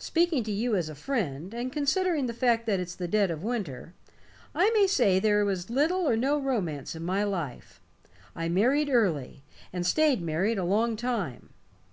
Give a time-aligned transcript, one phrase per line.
[0.00, 3.44] Speaking to you as a friend, and considering the fact that it's the dead of
[3.44, 3.94] winter,
[4.52, 7.80] I may say there was little or no romance in my life.
[8.34, 11.50] I married early, and stayed married a long time.